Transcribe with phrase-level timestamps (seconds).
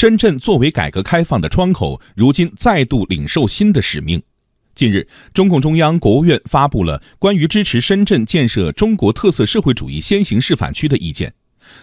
[0.00, 4.22] 深圳作为改革开放的窗口，如今再度领受新的使命。
[4.76, 11.34] 近日，中共中央、国务院发布了关于支持深圳建设中国特色社会主义先行示范区的意见。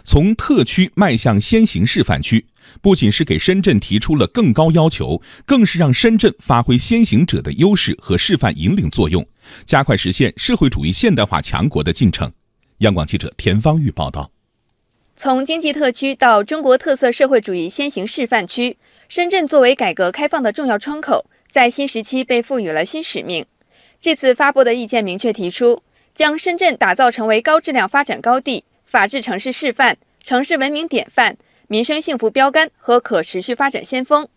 [0.05, 2.46] 从特区迈向先行示范区，
[2.81, 9.28] 不仅是给深圳提出了更高要求，更是让深圳发挥先行者的优势和示范引领作用，
[9.66, 12.32] 加快实现社会主义现代化强国的进程。
[12.78, 14.32] 央广记者田方玉报道。
[15.18, 18.77] 从经济特区到中国特色社会主义先行示范区，
[19.08, 21.26] 深圳作为改革开放的重要窗口。
[21.50, 23.46] 在新时期被赋予了新使命。
[24.02, 25.82] 这次发布的意见明确提出，
[26.14, 31.38] 将深圳打造成为高质量发展高地、法治城市示范、城市文明典范、
[31.70, 34.28] 民生幸福标杆和可持续发展先锋。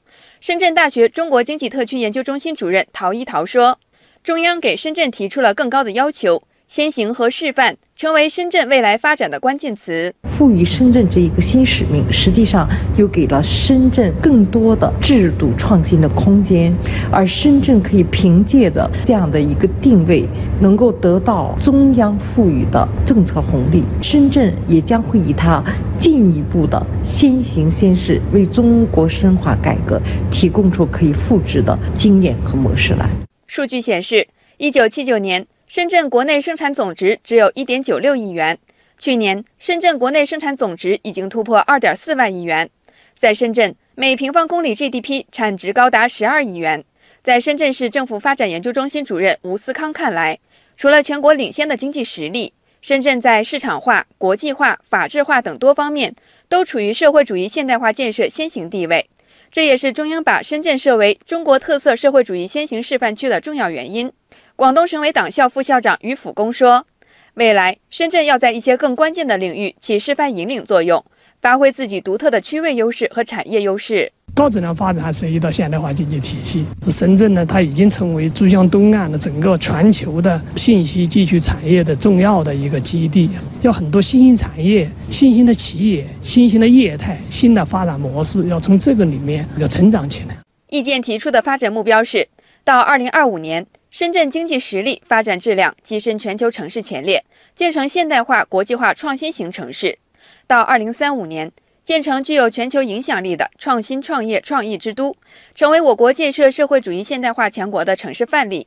[0.40, 3.80] 深圳大学中国经济特区研究中心主任陶一陶说
[4.22, 10.12] ：“中央给深圳提出了更高的要求。”先行和示范成为深圳未来发展的关键词。
[10.24, 12.68] 赋予深圳这一个新使命，实际上
[12.98, 16.70] 又给了深圳更多的制度创新的空间，
[17.10, 20.28] 而深圳可以凭借着这样的一个定位，
[20.60, 23.82] 能够得到中央赋予的政策红利。
[24.02, 25.64] 深圳也将会以它
[25.98, 29.98] 进一步的先行先试，为中国深化改革
[30.30, 33.08] 提供出可以复制的经验和模式来。
[33.46, 35.46] 数据显示，一九七九年。
[35.68, 38.56] 深圳国内生产总值只有一点九六亿元，
[38.98, 42.70] 去年深圳国内生产总值已经突破二点四万亿元。
[43.14, 46.82] 在深圳，每平方公里 GDP 产值高达十二亿元。
[47.22, 50.38] 在深圳市政府发展研究中心主任吴思康看来，
[50.78, 56.14] 除了全国领先的经济实力，深圳在市场化、国际化、法治化等多方面
[56.48, 59.10] 都处于社会主义现代化建设先行地位，
[59.52, 64.10] 这也是中央把深圳设为中国特色社会主义先行示范区的重要原因。
[64.56, 66.86] 广东省委党校副校长于辅公说
[67.34, 71.04] ：“未来深圳要在一些更关键的领域起示范引领作用，
[71.40, 74.10] 发挥自己独特的区位优势和产业优势。
[74.34, 76.64] 高质量发展还涉及到现代化经济体系。
[76.88, 83.30] 深圳呢，它已经成为珠江东岸的整个全球的信息技术产业的重要的一个基地，
[83.62, 90.36] 要很多新兴产业、新兴的企业、新兴的业态、新的发展模式，要从这个里面要成长起来。”
[90.70, 92.28] 意见提出的发展目标是，
[92.68, 93.66] 到二零二五年。
[93.90, 97.24] 深圳经济实力、发展质量跻身全球城市前列，
[97.56, 99.98] 建成现代化、国际化、创新型城市。
[100.46, 101.50] 到二零三五年，
[101.82, 105.16] 建成具有全球影响力的创新创业创意之都，
[105.54, 108.66] 成为我国建设社会主义现代化强国的城市范例。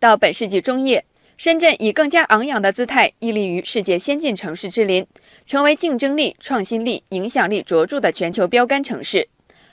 [0.00, 1.04] 到本世纪中叶，
[1.36, 5.06] 深圳以更加昂扬的姿态屹立于世界先进城市之林，
[5.46, 9.28] 成为竞争力、创新力、影响力卓著的全球标杆城市。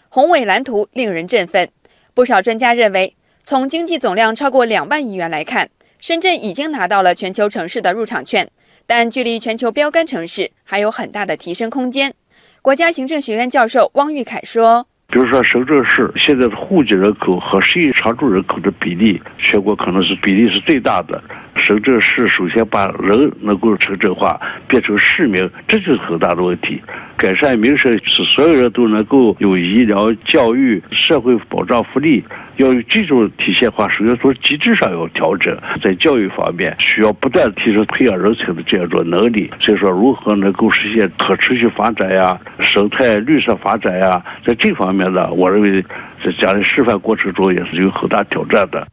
[0.09, 1.69] 宏伟蓝图令人振奋。
[2.13, 3.16] 不少专家认为。
[3.44, 5.69] 从经济总量超过两万亿元来看，
[6.00, 8.47] 深圳已经拿到了全球城市的入场券，
[8.85, 12.13] 但距离全球标杆城市还有很大的提升空间。
[12.61, 21.23] 国家行政学院教授汪玉凯说：“比如说深圳市现在的户籍人口和实际常住人口的比例，全国可能是比例是最大的。
[21.55, 26.81] 深圳市首先把人能够城镇化，变成市民，这就是很大的问题。
[27.19, 32.24] 改善民生，使所有人都能够有医疗、教育、社会保障福利。”
[32.59, 39.50] 要有这种体现化，首先从机制上要调整，在教育方面需要不断提升培养人才的这种能力。
[39.62, 45.81] 所以说，如何能够实现可持续发展呀、生态绿色发展呀，在这方面呢，我认为
[46.22, 48.85] 在将来示范过程中也是有很大挑战的。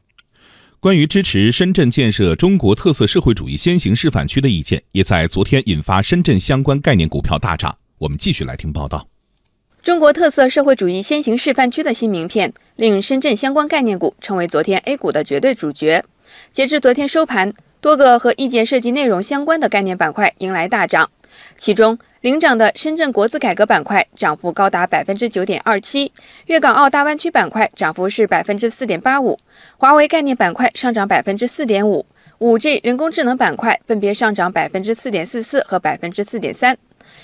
[0.79, 7.75] 关于支持深圳建设中国特色社会主义先行示范区的意见，也在昨天引发深圳相关概念股票大涨。
[7.99, 9.07] 我们继续来听报道。
[9.83, 16.05] 中国特色社会主义先行示范区的新名片，令深圳相关概念股成为昨天 A 股的绝对主角。
[16.51, 21.09] 截至昨天收盘，多个和意见设计内容相关的概念板块迎来大涨，
[21.57, 26.13] 其中领涨的深圳国资改革板块涨幅高达百分之九点二七，
[26.47, 29.39] 粤港澳大湾区板块涨幅是百分之四点八五，
[29.79, 32.05] 华为概念板块上涨百分之四点五，
[32.39, 36.77] 五 G 人工智能板块分别上涨百分之四点四四和百分之四点三。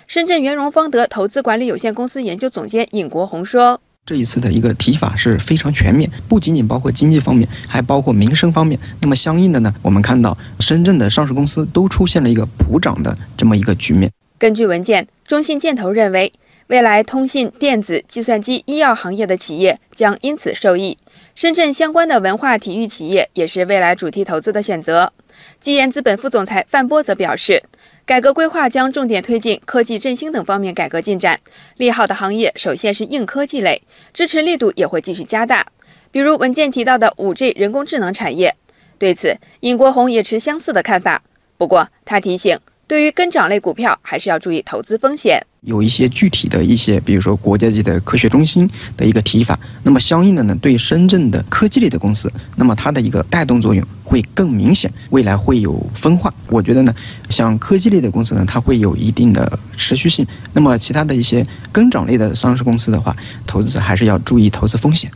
[0.06, 8.78] 深圳元荣方德投资管理有限公司研究总监尹国红说：“这一次的一个提法是非常全面，不仅仅包括经济方面，还包括民生方面。
[9.00, 14.10] 那么相应的呢，我们看到深圳的上市公司都出现了一个普涨的这么一个局面。
[14.38, 16.32] 根据文件，中信建投认为，
[16.72, 20.96] 未来通信、电子、计算机、医药行业的企业将因此受益。
[21.34, 25.12] 深圳相关的文化体育企业也是未来主题投资的选择。
[25.60, 27.62] 基研资本副总裁范波则表示。”
[28.06, 31.38] 改革规划将重点推进科技振兴等方面改革进展，
[31.76, 33.82] 利好的行业首先是硬科技类，
[34.14, 35.64] 支持力度也会继续加大。
[36.10, 38.56] 比如文件提到的五 G 人工智能产业，
[38.98, 41.22] 对此尹国红也持相似的看法。
[41.56, 42.58] 不过他提醒，
[42.92, 45.42] 对于跟涨类股票，还是要注意投资风险。
[45.62, 48.68] 有一些具体的一些，比如说国家级的科学中心
[48.98, 56.30] 的一个提法，那么相应的呢，对深圳的科技类的公司，那么它的一个带动作用会更明显，未来会有分化。
[56.50, 56.94] 我觉得呢，
[57.30, 60.26] 像科技类的公司呢，它会有一定的持续性。
[60.52, 63.16] 那么其他的一些跟涨类的上市公司的话，
[63.46, 65.10] 投资者还是要注意投资风险。